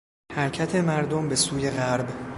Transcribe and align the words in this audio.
حرکت 0.31 0.75
مردم 0.75 1.29
به 1.29 1.35
سوی 1.35 1.69
غرب 1.71 2.09